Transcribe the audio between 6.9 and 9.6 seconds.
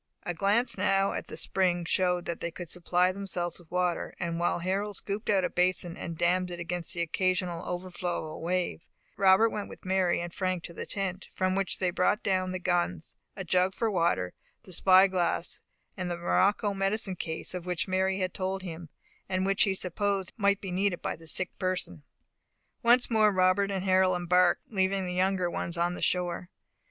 the occasional overflow of a wave, Robert